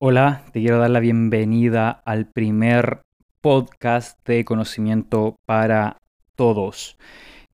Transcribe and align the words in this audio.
Hola, 0.00 0.44
te 0.52 0.60
quiero 0.60 0.78
dar 0.78 0.90
la 0.90 1.00
bienvenida 1.00 1.90
al 2.04 2.26
primer 2.26 3.00
podcast 3.40 4.16
de 4.24 4.44
conocimiento 4.44 5.34
para 5.44 5.96
todos. 6.36 6.96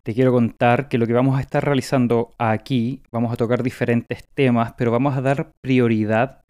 Te 0.02 0.12
quiero 0.12 0.30
contar 0.30 0.90
que 0.90 0.98
lo 0.98 1.06
que 1.06 1.14
vamos 1.14 1.38
a 1.38 1.40
estar 1.40 1.64
realizando 1.64 2.34
aquí, 2.36 3.00
vamos 3.10 3.32
a 3.32 3.36
tocar 3.36 3.62
diferentes 3.62 4.28
temas, 4.34 4.74
pero 4.76 4.90
vamos 4.90 5.16
a 5.16 5.22
dar 5.22 5.52
prioridad 5.62 6.42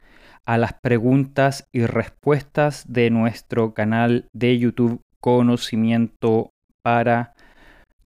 a 0.44 0.58
las 0.58 0.72
preguntas 0.82 1.68
y 1.72 1.86
respuestas 1.86 2.92
de 2.92 3.11
nuestro 3.11 3.72
canal 3.72 4.26
de 4.32 4.58
YouTube 4.58 5.00
Conocimiento 5.20 6.50
para 6.82 7.34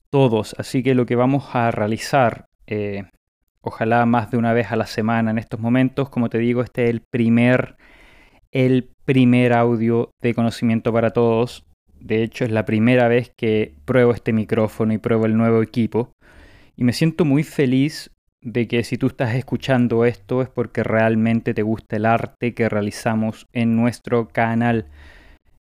todos. 0.09 0.55
Así 0.57 0.83
que 0.83 0.93
lo 0.93 1.05
que 1.05 1.15
vamos 1.15 1.55
a 1.55 1.71
realizar 1.71 2.47
eh, 2.67 3.05
ojalá 3.61 4.05
más 4.05 4.31
de 4.31 4.37
una 4.37 4.53
vez 4.53 4.71
a 4.71 4.75
la 4.75 4.87
semana 4.87 5.31
en 5.31 5.37
estos 5.37 5.59
momentos. 5.59 6.09
Como 6.09 6.29
te 6.29 6.37
digo, 6.37 6.61
este 6.61 6.85
es 6.85 6.89
el 6.89 7.01
primer, 7.01 7.77
el 8.51 8.89
primer 9.05 9.53
audio 9.53 10.11
de 10.21 10.33
conocimiento 10.33 10.93
para 10.93 11.11
todos. 11.11 11.65
De 11.99 12.23
hecho, 12.23 12.45
es 12.45 12.51
la 12.51 12.65
primera 12.65 13.07
vez 13.07 13.31
que 13.35 13.75
pruebo 13.85 14.13
este 14.13 14.33
micrófono 14.33 14.93
y 14.93 14.97
pruebo 14.97 15.25
el 15.25 15.37
nuevo 15.37 15.61
equipo. 15.61 16.11
Y 16.75 16.83
me 16.83 16.93
siento 16.93 17.25
muy 17.25 17.43
feliz 17.43 18.11
de 18.41 18.67
que 18.67 18.83
si 18.83 18.97
tú 18.97 19.07
estás 19.07 19.35
escuchando 19.35 20.05
esto 20.05 20.41
es 20.41 20.49
porque 20.49 20.83
realmente 20.83 21.53
te 21.53 21.63
gusta 21.63 21.95
el 21.95 22.05
arte 22.05 22.53
que 22.53 22.69
realizamos 22.69 23.47
en 23.51 23.75
nuestro 23.75 24.27
canal. 24.27 24.85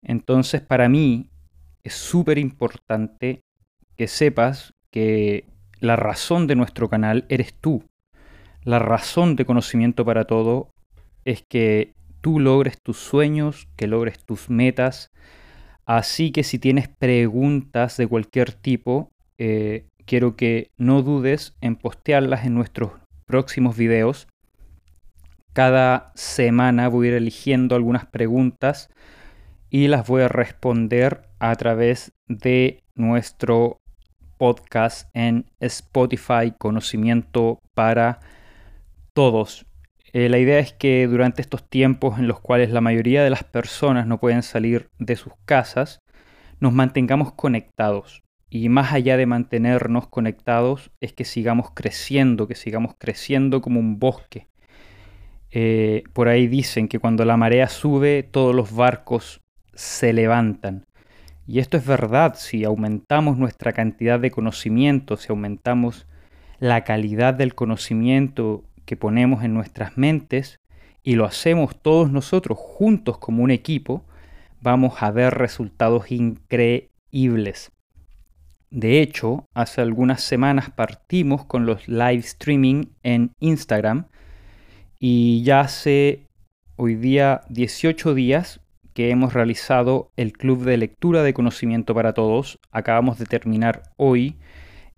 Entonces, 0.04 0.62
para 0.62 0.90
mí 0.90 1.30
es 1.84 1.94
súper 1.94 2.38
importante 2.38 3.42
que 3.96 4.08
sepas 4.08 4.74
que 4.92 5.46
la 5.86 5.96
razón 5.96 6.48
de 6.48 6.56
nuestro 6.56 6.90
canal 6.90 7.26
eres 7.30 7.54
tú. 7.54 7.84
La 8.64 8.80
razón 8.80 9.36
de 9.36 9.46
conocimiento 9.46 10.04
para 10.04 10.26
todo 10.26 10.70
es 11.24 11.44
que 11.48 11.94
tú 12.22 12.40
logres 12.40 12.82
tus 12.82 12.98
sueños, 12.98 13.68
que 13.76 13.88
logres 13.88 14.24
tus 14.26 14.50
metas. 14.50 15.12
Así 15.86 16.32
que 16.32 16.44
si 16.44 16.58
tienes 16.58 16.88
preguntas 16.90 17.98
de 17.98 18.08
cualquier 18.08 18.52
tipo, 18.52 19.12
eh, 19.38 19.86
quiero 20.06 20.36
que 20.36 20.72
no 20.78 21.04
dudes 21.04 21.56
en 21.62 21.76
postearlas 21.76 22.46
en 22.46 22.56
nuestros 22.56 22.92
próximos 23.28 23.78
videos. 23.78 24.28
Cada 25.54 26.12
semana 26.16 26.90
voy 26.90 27.08
a 27.08 27.10
ir 27.12 27.16
eligiendo 27.16 27.76
algunas 27.76 28.06
preguntas 28.08 28.90
y 29.70 29.88
las 29.88 30.08
voy 30.08 30.24
a 30.24 30.28
responder 30.28 31.30
a 31.40 31.56
través 31.56 32.12
de 32.28 32.84
nuestro 32.96 33.78
podcast 34.38 35.10
en 35.14 35.46
Spotify 35.60 36.54
Conocimiento 36.58 37.60
para 37.74 38.20
todos. 39.14 39.66
Eh, 40.14 40.30
la 40.30 40.38
idea 40.38 40.60
es 40.60 40.74
que 40.74 41.08
durante 41.08 41.42
estos 41.42 41.70
tiempos 41.70 42.20
en 42.20 42.28
los 42.28 42.40
cuales 42.40 42.72
la 42.72 42.82
mayoría 42.82 43.24
de 43.24 43.30
las 43.30 43.44
personas 43.44 44.08
no 44.08 44.20
pueden 44.20 44.44
salir 44.44 44.90
de 45.00 45.16
sus 45.16 45.34
casas, 45.46 46.00
nos 46.60 46.74
mantengamos 46.74 47.34
conectados. 47.34 48.24
Y 48.50 48.70
más 48.70 48.94
allá 48.94 49.18
de 49.18 49.26
mantenernos 49.26 50.08
conectados, 50.08 50.92
es 51.02 51.14
que 51.14 51.26
sigamos 51.26 51.72
creciendo, 51.74 52.48
que 52.48 52.56
sigamos 52.56 52.94
creciendo 52.98 53.62
como 53.62 53.80
un 53.80 54.00
bosque. 54.00 54.48
Eh, 55.52 56.04
por 56.14 56.28
ahí 56.28 56.48
dicen 56.48 56.88
que 56.88 57.00
cuando 57.00 57.26
la 57.26 57.38
marea 57.38 57.68
sube, 57.68 58.24
todos 58.24 58.56
los 58.56 58.74
barcos 58.76 59.42
se 59.74 60.14
levantan. 60.14 60.86
Y 61.48 61.60
esto 61.60 61.78
es 61.78 61.86
verdad, 61.86 62.36
si 62.38 62.64
aumentamos 62.64 63.38
nuestra 63.38 63.72
cantidad 63.72 64.20
de 64.20 64.32
conocimiento, 64.32 65.16
si 65.16 65.28
aumentamos 65.30 66.08
la 66.60 66.84
calidad 66.84 67.34
del 67.36 67.54
conocimiento 67.54 68.64
que 68.86 68.98
ponemos 68.98 69.44
en 69.44 69.54
nuestras 69.54 69.98
mentes 69.98 70.60
y 71.04 71.16
lo 71.16 71.26
hacemos 71.26 71.80
todos 71.80 72.12
nosotros 72.12 72.58
juntos 72.60 73.20
como 73.20 73.44
un 73.44 73.52
equipo, 73.52 74.06
vamos 74.62 75.04
a 75.04 75.12
ver 75.12 75.36
resultados 75.36 76.12
increíbles. 76.12 77.72
De 78.72 79.02
hecho, 79.02 79.46
hace 79.54 79.82
algunas 79.82 80.22
semanas 80.22 80.72
partimos 80.72 81.46
con 81.46 81.68
los 81.68 81.88
live 81.88 82.18
streaming 82.18 82.86
en 83.04 83.32
Instagram 83.40 84.08
y 85.00 85.44
ya 85.44 85.62
hace 85.62 86.26
hoy 86.76 86.96
día 86.96 87.42
18 87.50 88.16
días 88.16 88.60
que 88.96 89.12
hemos 89.12 89.34
realizado 89.34 90.12
el 90.16 90.34
Club 90.34 90.64
de 90.64 90.78
Lectura 90.78 91.22
de 91.22 91.36
Conocimiento 91.36 91.94
para 91.94 92.14
Todos. 92.14 92.58
Acabamos 92.72 93.20
de 93.20 93.26
terminar 93.26 93.84
hoy 93.98 94.38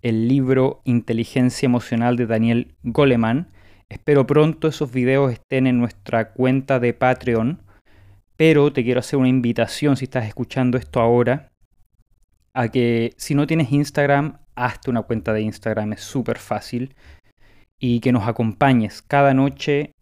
el 0.02 0.30
libro 0.30 0.80
Inteligencia 0.86 1.66
Emocional 1.66 2.16
de 2.16 2.28
Daniel 2.28 2.76
Goleman 2.84 3.52
Espero 3.90 4.28
pronto 4.28 4.68
esos 4.68 4.92
videos 4.92 5.32
estén 5.32 5.66
en 5.66 5.80
nuestra 5.80 6.34
cuenta 6.34 6.80
de 6.80 6.94
Patreon, 6.94 7.64
pero 8.36 8.74
te 8.74 8.84
quiero 8.84 9.00
hacer 9.00 9.18
una 9.18 9.30
invitación 9.30 9.96
si 9.96 10.06
estás 10.06 10.28
escuchando 10.28 10.78
esto 10.78 11.00
ahora, 11.00 11.54
a 12.54 12.68
que 12.68 13.14
si 13.16 13.34
no 13.34 13.48
tienes 13.48 13.72
Instagram, 13.72 14.40
hazte 14.56 14.90
una 14.90 15.04
cuenta 15.04 15.32
de 15.32 15.42
Instagram, 15.42 15.94
es 15.94 16.02
súper 16.02 16.38
fácil, 16.38 16.96
y 17.80 18.02
que 18.02 18.12
nos 18.12 18.28
acompañes 18.28 19.02
cada 19.02 19.34
noche 19.34 19.94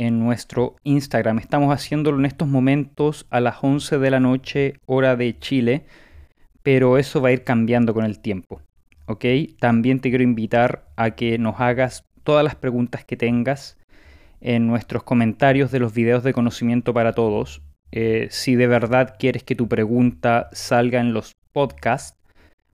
en 0.00 0.18
nuestro 0.18 0.76
Instagram. 0.82 1.40
Estamos 1.40 1.74
haciéndolo 1.74 2.18
en 2.18 2.24
estos 2.24 2.48
momentos 2.48 3.26
a 3.28 3.38
las 3.38 3.62
11 3.62 3.98
de 3.98 4.10
la 4.10 4.18
noche, 4.18 4.74
hora 4.86 5.14
de 5.14 5.38
Chile, 5.38 5.84
pero 6.62 6.96
eso 6.96 7.20
va 7.20 7.28
a 7.28 7.32
ir 7.32 7.44
cambiando 7.44 7.92
con 7.92 8.06
el 8.06 8.18
tiempo. 8.18 8.62
¿Ok? 9.04 9.26
También 9.58 10.00
te 10.00 10.08
quiero 10.08 10.24
invitar 10.24 10.86
a 10.96 11.10
que 11.10 11.36
nos 11.36 11.60
hagas 11.60 12.06
todas 12.24 12.42
las 12.42 12.54
preguntas 12.54 13.04
que 13.04 13.18
tengas 13.18 13.76
en 14.40 14.66
nuestros 14.66 15.02
comentarios 15.02 15.70
de 15.70 15.80
los 15.80 15.92
videos 15.92 16.24
de 16.24 16.32
conocimiento 16.32 16.94
para 16.94 17.12
todos. 17.12 17.60
Eh, 17.92 18.28
si 18.30 18.54
de 18.54 18.68
verdad 18.68 19.16
quieres 19.18 19.44
que 19.44 19.54
tu 19.54 19.68
pregunta 19.68 20.48
salga 20.52 21.00
en 21.00 21.12
los 21.12 21.36
podcasts, 21.52 22.18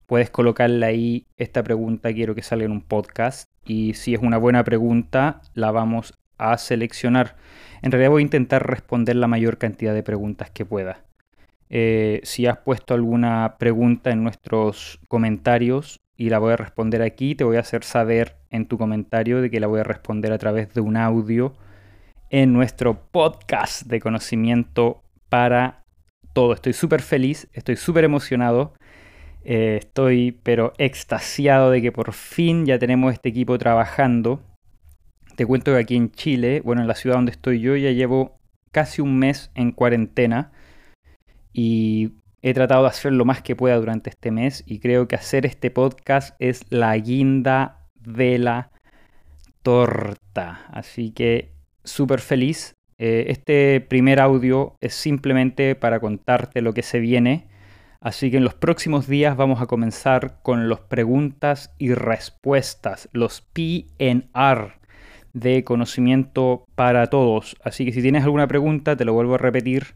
puedes 0.07 0.31
colocarle 0.31 0.87
ahí 0.87 1.27
esta 1.37 1.65
pregunta 1.65 2.13
quiero 2.13 2.37
que 2.37 2.43
salga 2.43 2.67
en 2.67 2.71
un 2.71 2.83
podcast 2.83 3.51
y 3.65 3.95
si 3.95 4.15
es 4.15 4.21
una 4.23 4.39
buena 4.39 4.63
pregunta 4.63 5.41
la 5.55 5.73
vamos 5.73 6.15
a 6.39 6.59
seleccionar. 6.59 7.37
En 7.83 7.93
realidad 7.93 8.11
voy 8.11 8.23
a 8.23 8.23
intentar 8.23 8.67
responder 8.67 9.17
la 9.17 9.29
mayor 9.29 9.59
cantidad 9.59 9.95
de 9.95 10.03
preguntas 10.03 10.51
que 10.51 10.65
pueda. 10.65 11.05
Eh, 11.69 12.21
si 12.23 12.47
has 12.47 12.59
puesto 12.59 12.95
alguna 12.95 13.57
pregunta 13.59 14.11
en 14.11 14.23
nuestros 14.23 15.01
comentarios, 15.09 16.01
y 16.17 16.31
la 16.31 16.39
voy 16.39 16.53
a 16.53 16.57
responder 16.57 17.03
aquí. 17.03 17.35
Te 17.35 17.45
voy 17.45 17.57
a 17.57 17.61
hacer 17.61 17.85
saber 17.85 18.37
en 18.51 18.67
tu 18.67 18.79
comentario 18.79 19.41
de 19.41 19.51
que 19.51 19.61
la 19.61 19.67
voy 19.67 19.81
a 19.81 19.85
responder 19.85 20.33
a 20.33 20.39
través 20.39 20.73
de 20.75 20.81
un 20.81 20.97
audio 20.97 21.55
en 22.31 22.53
nuestro 22.53 23.09
podcast 23.11 23.83
de 23.87 24.01
conocimiento 24.01 25.03
para 25.29 25.85
todo. 26.33 26.55
Estoy 26.55 26.73
súper 26.73 27.03
feliz, 27.03 27.49
estoy 27.53 27.77
súper 27.77 28.05
emocionado. 28.05 28.75
Eh, 29.45 29.77
estoy 29.79 30.41
pero 30.43 30.73
extasiado 30.79 31.71
de 31.71 31.81
que 31.81 31.93
por 31.93 32.13
fin 32.13 32.67
ya 32.67 32.79
tenemos 32.79 33.13
este 33.13 33.29
equipo 33.29 33.59
trabajando. 33.59 34.41
Te 35.37 35.47
cuento 35.47 35.73
que 35.73 35.79
aquí 35.79 35.97
en 35.97 36.11
Chile, 36.11 36.61
bueno, 36.65 36.83
en 36.83 36.89
la 36.89 36.95
ciudad 36.95 37.17
donde 37.17 37.33
estoy 37.33 37.61
yo, 37.61 37.77
ya 37.77 37.93
llevo 37.93 38.39
casi 38.73 39.03
un 39.03 39.19
mes 39.19 39.51
en 39.55 39.73
cuarentena. 39.73 40.53
Y 41.53 42.13
He 42.47 42.55
tratado 42.55 42.83
de 42.83 42.91
hacer 42.91 43.13
lo 43.13 43.25
más 43.25 43.43
que 43.43 43.57
pueda 43.57 43.75
durante 43.75 44.09
este 44.09 44.31
mes 44.31 44.63
y 44.69 44.79
creo 44.79 45.09
que 45.09 45.17
hacer 45.17 45.47
este 45.47 45.73
podcast 45.73 46.37
es 46.39 46.65
la 46.71 46.97
guinda 46.97 47.89
de 47.97 48.39
la 48.39 48.71
torta. 49.65 50.65
Así 50.71 51.11
que 51.11 51.51
súper 51.83 52.21
feliz. 52.21 52.77
Eh, 52.99 53.25
este 53.31 53.81
primer 53.81 54.21
audio 54.21 54.77
es 54.81 54.95
simplemente 54.95 55.75
para 55.75 55.99
contarte 55.99 56.63
lo 56.63 56.73
que 56.73 56.85
se 56.85 57.01
viene. 57.01 57.49
Así 58.01 58.31
que 58.31 58.37
en 58.37 58.45
los 58.45 58.55
próximos 58.55 59.09
días 59.09 59.37
vamos 59.37 59.61
a 59.61 59.67
comenzar 59.67 60.41
con 60.45 60.69
los 60.69 60.79
preguntas 60.79 61.75
y 61.79 61.95
respuestas, 61.95 63.09
los 63.13 63.41
PNR 63.41 64.86
de 65.37 65.65
conocimiento 65.65 66.65
para 66.75 67.09
todos. 67.09 67.57
Así 67.63 67.85
que 67.85 67.93
si 67.93 68.01
tienes 68.01 68.25
alguna 68.25 68.49
pregunta, 68.49 68.97
te 68.97 69.05
lo 69.05 69.13
vuelvo 69.13 69.35
a 69.35 69.39
repetir 69.39 69.95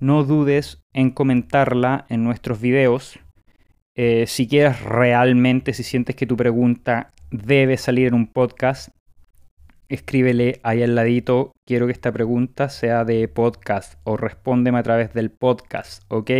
no 0.00 0.24
dudes 0.24 0.82
en 0.92 1.10
comentarla 1.10 2.04
en 2.10 2.24
nuestros 2.24 2.60
videos. 2.60 3.18
Eh, 3.94 4.26
si 4.26 4.46
quieres 4.46 4.82
realmente, 4.82 5.72
si 5.72 5.82
sientes 5.82 6.14
que 6.14 6.26
tu 6.26 6.36
pregunta 6.36 7.12
debe 7.30 7.78
salir 7.78 8.08
en 8.08 8.14
un 8.14 8.26
podcast, 8.26 8.90
escríbele 9.88 10.60
ahí 10.62 10.82
al 10.82 10.94
ladito, 10.94 11.52
quiero 11.66 11.86
que 11.86 11.92
esta 11.92 12.12
pregunta 12.12 12.68
sea 12.68 13.04
de 13.04 13.26
podcast 13.28 13.94
o 14.04 14.18
respóndeme 14.18 14.78
a 14.78 14.82
través 14.82 15.14
del 15.14 15.30
podcast, 15.30 16.02
¿ok? 16.08 16.30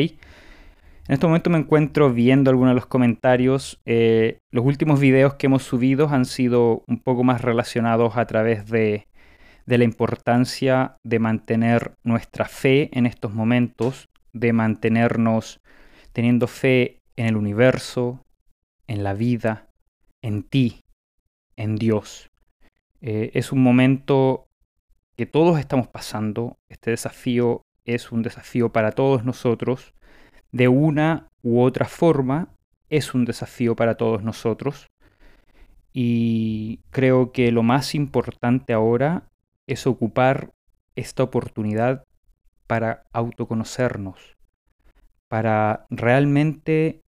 En 1.07 1.13
este 1.13 1.27
momento 1.27 1.51
me 1.51 1.59
encuentro 1.59 2.13
viendo 2.13 2.51
algunos 2.51 2.71
de 2.71 2.77
los 2.77 2.87
comentarios. 2.87 3.79
Eh, 3.85 4.39
los 4.51 4.65
últimos 4.65 5.01
videos 5.01 5.35
que 5.35 5.47
hemos 5.47 5.63
subido 5.63 6.09
han 6.09 6.25
sido 6.25 6.83
un 6.87 6.99
poco 6.99 7.25
más 7.25 7.43
relacionados 7.43 8.17
a 8.17 8.27
través 8.27 8.67
de 8.71 9.07
la 9.67 9.85
importancia 9.85 10.97
de 11.05 11.19
mantener 11.19 11.93
nuestra 12.05 12.47
fe 12.47 12.89
en 12.93 13.05
estos 13.05 13.35
momentos, 13.35 14.09
de 14.33 14.55
mantenernos 14.55 15.61
teniendo 16.15 16.47
fe 16.47 17.03
en 17.17 17.27
el 17.27 17.37
universo, 17.37 18.25
en 18.87 19.05
la 19.05 19.13
vida, 19.13 19.69
en 20.23 20.43
ti, 20.43 20.81
en 21.57 21.77
Dios. 21.77 22.31
Eh, 23.03 23.31
es 23.35 23.53
un 23.53 23.63
momento 23.63 24.47
que 25.17 25.27
todos 25.27 25.59
estamos 25.59 25.89
pasando. 25.89 26.57
Este 26.71 26.93
desafío 26.93 27.63
es 27.85 28.11
un 28.11 28.23
desafío 28.23 28.73
para 28.73 28.93
todos 28.93 29.25
nosotros. 29.25 29.93
De 30.55 30.69
una 30.69 31.31
u 31.43 31.63
otra 31.63 31.85
forma, 31.85 32.47
es 32.89 33.13
un 33.13 33.25
desafío 33.25 33.75
para 33.75 33.97
todos 33.97 34.23
nosotros. 34.23 34.87
Y 35.93 36.79
creo 36.91 37.33
que 37.33 37.51
lo 37.51 37.65
más 37.65 37.97
importante 37.97 38.73
ahora 38.73 39.25
es 39.67 39.85
ocupar 39.89 40.53
esta 40.95 41.25
oportunidad 41.25 42.05
para 42.69 43.03
autoconocernos, 43.13 44.37
para 45.27 45.87
realmente 45.91 47.01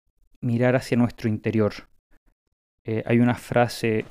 mirar 0.42 0.76
hacia 0.76 0.98
nuestro 0.98 1.30
interior. 1.30 1.74
Eh, 2.84 3.04
hay 3.06 3.20
una 3.20 3.36
frase 3.36 4.06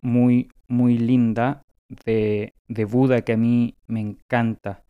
muy, 0.00 0.48
muy 0.68 0.96
linda 0.96 1.60
de, 2.04 2.54
de 2.68 2.84
Buda 2.84 3.22
que 3.22 3.32
a 3.32 3.36
mí 3.36 3.74
me 3.88 3.98
encanta, 3.98 4.84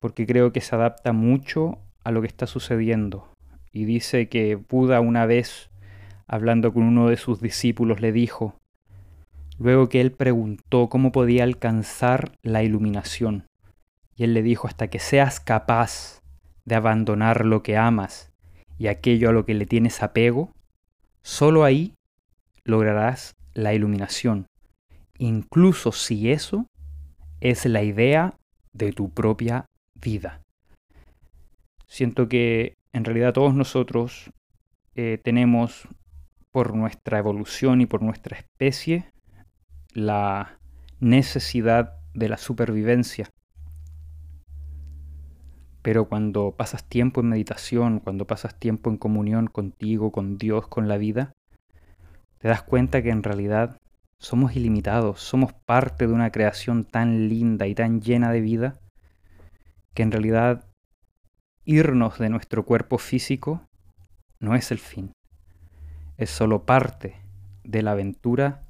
porque 0.00 0.26
creo 0.26 0.52
que 0.52 0.60
se 0.60 0.74
adapta 0.74 1.14
mucho 1.14 1.78
a 2.04 2.10
lo 2.10 2.20
que 2.20 2.26
está 2.26 2.46
sucediendo. 2.46 3.28
Y 3.72 3.84
dice 3.84 4.28
que 4.28 4.56
Buda 4.56 5.00
una 5.00 5.26
vez, 5.26 5.70
hablando 6.26 6.72
con 6.72 6.82
uno 6.82 7.08
de 7.08 7.16
sus 7.16 7.40
discípulos, 7.40 8.00
le 8.00 8.12
dijo, 8.12 8.54
luego 9.58 9.88
que 9.88 10.00
él 10.00 10.12
preguntó 10.12 10.88
cómo 10.88 11.12
podía 11.12 11.44
alcanzar 11.44 12.32
la 12.42 12.62
iluminación, 12.62 13.46
y 14.16 14.24
él 14.24 14.34
le 14.34 14.42
dijo, 14.42 14.66
hasta 14.66 14.88
que 14.88 14.98
seas 14.98 15.40
capaz 15.40 16.20
de 16.64 16.74
abandonar 16.74 17.44
lo 17.46 17.62
que 17.62 17.76
amas 17.76 18.30
y 18.78 18.88
aquello 18.88 19.30
a 19.30 19.32
lo 19.32 19.44
que 19.44 19.54
le 19.54 19.66
tienes 19.66 20.02
apego, 20.02 20.52
solo 21.22 21.64
ahí 21.64 21.94
lograrás 22.64 23.34
la 23.54 23.74
iluminación, 23.74 24.46
incluso 25.18 25.92
si 25.92 26.30
eso 26.30 26.66
es 27.40 27.66
la 27.66 27.82
idea 27.82 28.34
de 28.72 28.92
tu 28.92 29.10
propia 29.10 29.66
vida. 29.94 30.40
Siento 31.92 32.26
que 32.26 32.78
en 32.94 33.04
realidad 33.04 33.34
todos 33.34 33.54
nosotros 33.54 34.32
eh, 34.94 35.20
tenemos 35.22 35.86
por 36.50 36.74
nuestra 36.74 37.18
evolución 37.18 37.82
y 37.82 37.86
por 37.86 38.00
nuestra 38.00 38.38
especie 38.38 39.12
la 39.92 40.58
necesidad 41.00 41.96
de 42.14 42.30
la 42.30 42.38
supervivencia. 42.38 43.28
Pero 45.82 46.08
cuando 46.08 46.54
pasas 46.56 46.88
tiempo 46.88 47.20
en 47.20 47.28
meditación, 47.28 48.00
cuando 48.00 48.26
pasas 48.26 48.58
tiempo 48.58 48.88
en 48.88 48.96
comunión 48.96 49.46
contigo, 49.48 50.12
con 50.12 50.38
Dios, 50.38 50.68
con 50.68 50.88
la 50.88 50.96
vida, 50.96 51.34
te 52.38 52.48
das 52.48 52.62
cuenta 52.62 53.02
que 53.02 53.10
en 53.10 53.22
realidad 53.22 53.76
somos 54.16 54.56
ilimitados, 54.56 55.20
somos 55.20 55.52
parte 55.52 56.06
de 56.06 56.14
una 56.14 56.32
creación 56.32 56.84
tan 56.84 57.28
linda 57.28 57.66
y 57.66 57.74
tan 57.74 58.00
llena 58.00 58.32
de 58.32 58.40
vida, 58.40 58.80
que 59.92 60.02
en 60.02 60.10
realidad 60.10 60.71
irnos 61.64 62.18
de 62.18 62.28
nuestro 62.28 62.64
cuerpo 62.64 62.98
físico 62.98 63.66
no 64.40 64.54
es 64.54 64.70
el 64.70 64.78
fin, 64.78 65.12
es 66.16 66.30
solo 66.30 66.64
parte 66.66 67.16
de 67.64 67.82
la 67.82 67.92
aventura 67.92 68.62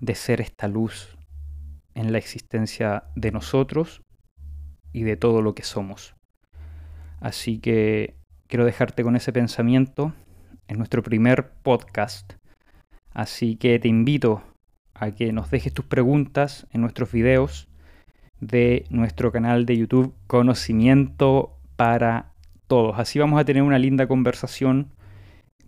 de 0.00 0.14
ser 0.14 0.40
esta 0.40 0.68
luz 0.68 1.16
en 1.94 2.12
la 2.12 2.18
existencia 2.18 3.04
de 3.14 3.30
nosotros 3.30 4.02
y 4.92 5.04
de 5.04 5.16
todo 5.16 5.42
lo 5.42 5.54
que 5.54 5.62
somos. 5.62 6.14
Así 7.20 7.58
que 7.58 8.16
quiero 8.46 8.64
dejarte 8.64 9.02
con 9.02 9.16
ese 9.16 9.32
pensamiento 9.32 10.12
en 10.68 10.78
nuestro 10.78 11.02
primer 11.02 11.52
podcast. 11.62 12.34
Así 13.12 13.56
que 13.56 13.78
te 13.78 13.88
invito 13.88 14.42
a 14.94 15.10
que 15.12 15.32
nos 15.32 15.50
dejes 15.50 15.72
tus 15.72 15.84
preguntas 15.84 16.66
en 16.72 16.80
nuestros 16.80 17.12
videos 17.12 17.68
de 18.40 18.84
nuestro 18.90 19.32
canal 19.32 19.64
de 19.64 19.78
YouTube 19.78 20.14
Conocimiento 20.26 21.55
para 21.76 22.32
Todos. 22.66 22.98
Así 22.98 23.18
vamos 23.18 23.40
a 23.40 23.44
tener 23.44 23.62
una 23.62 23.78
linda 23.78 24.08
conversación. 24.08 24.92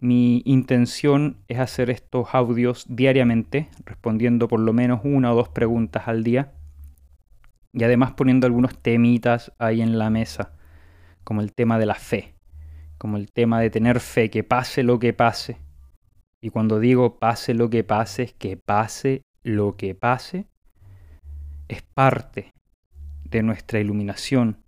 Mi 0.00 0.42
intención 0.44 1.36
es 1.46 1.58
hacer 1.60 1.90
estos 1.90 2.34
audios 2.34 2.86
diariamente, 2.88 3.68
respondiendo 3.84 4.48
por 4.48 4.58
lo 4.60 4.72
menos 4.72 5.00
una 5.04 5.32
o 5.32 5.36
dos 5.36 5.48
preguntas 5.48 6.08
al 6.08 6.24
día 6.24 6.52
y 7.72 7.84
además 7.84 8.12
poniendo 8.12 8.46
algunos 8.46 8.76
temitas 8.78 9.52
ahí 9.58 9.80
en 9.80 9.98
la 9.98 10.10
mesa 10.10 10.52
como 11.24 11.40
el 11.40 11.52
tema 11.52 11.78
de 11.78 11.86
la 11.86 11.94
fe, 11.94 12.34
como 12.96 13.16
el 13.16 13.30
tema 13.30 13.60
de 13.60 13.70
tener 13.70 14.00
fe, 14.00 14.30
que 14.30 14.42
pase 14.44 14.82
lo 14.82 14.98
que 14.98 15.12
pase. 15.12 15.58
Y 16.40 16.50
cuando 16.50 16.80
digo 16.80 17.18
pase 17.18 17.54
lo 17.54 17.68
que 17.68 17.84
pase, 17.84 18.34
que 18.38 18.56
pase 18.56 19.22
lo 19.42 19.76
que 19.76 19.94
pase, 19.94 20.46
es 21.68 21.82
parte 21.82 22.52
de 23.24 23.42
nuestra 23.42 23.78
iluminación, 23.78 24.64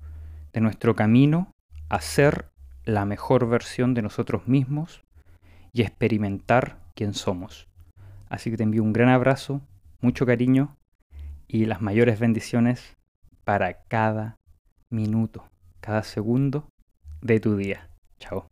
de 0.52 0.60
nuestro 0.60 0.94
camino 0.96 1.52
a 1.88 2.00
ser 2.00 2.50
la 2.84 3.04
mejor 3.04 3.48
versión 3.48 3.94
de 3.94 4.02
nosotros 4.02 4.48
mismos 4.48 5.02
y 5.72 5.82
experimentar 5.82 6.78
quién 6.94 7.14
somos. 7.14 7.68
Así 8.28 8.50
que 8.50 8.56
te 8.56 8.62
envío 8.62 8.82
un 8.82 8.92
gran 8.92 9.08
abrazo, 9.08 9.60
mucho 10.00 10.26
cariño 10.26 10.76
y 11.48 11.66
las 11.66 11.80
mayores 11.80 12.18
bendiciones 12.18 12.96
para 13.44 13.82
cada 13.84 14.38
minuto 14.88 15.50
cada 15.80 16.02
segundo 16.02 16.68
de 17.22 17.40
tu 17.40 17.56
día. 17.56 17.88
Chao. 18.18 18.46